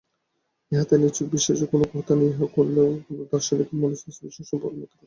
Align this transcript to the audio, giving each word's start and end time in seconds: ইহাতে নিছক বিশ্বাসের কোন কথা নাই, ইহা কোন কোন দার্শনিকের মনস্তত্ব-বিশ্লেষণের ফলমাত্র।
ইহাতে 0.71 0.95
নিছক 0.97 1.27
বিশ্বাসের 1.31 1.67
কোন 1.71 1.81
কথা 1.91 2.13
নাই, 2.15 2.29
ইহা 2.29 2.45
কোন 2.47 2.67
কোন 2.75 2.87
দার্শনিকের 3.31 3.79
মনস্তত্ব-বিশ্লেষণের 3.81 4.61
ফলমাত্র। 4.63 4.95